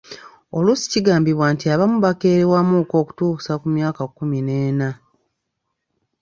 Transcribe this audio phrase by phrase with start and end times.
[0.57, 4.89] Oluusi kigambibwa nti abamu bakerewamuuko okutuusa ku myaka kumi n'ena.